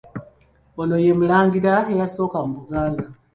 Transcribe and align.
Ono 0.81 0.95
ye 1.03 1.11
Mulangira 1.19 1.73
eyasooka 1.91 2.37
mu 2.47 2.53
Buganda. 2.59 3.05